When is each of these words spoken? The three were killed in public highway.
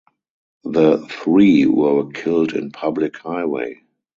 The 0.63 1.05
three 1.07 1.67
were 1.67 2.09
killed 2.11 2.53
in 2.55 2.71
public 2.71 3.17
highway. 3.19 3.83